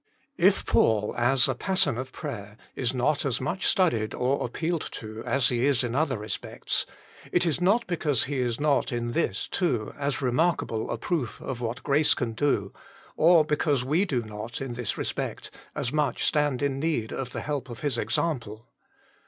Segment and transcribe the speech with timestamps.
[0.39, 5.23] If Paul, as a pattern of prayer, is not as much studied or appealed to
[5.25, 6.87] as he is in other respects,
[7.31, 11.61] it is not because he is not in this too as remarkable a proof of
[11.61, 12.73] what grace can do,
[13.15, 17.41] or because we do not, in this respect, as much stand in need of the
[17.41, 18.65] help of his example.